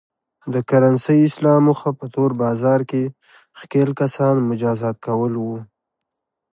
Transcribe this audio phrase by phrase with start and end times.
[0.53, 3.03] د کرنسۍ اصلاح موخه په تور بازار کې
[3.59, 5.45] ښکېل کسان مجازات کول و.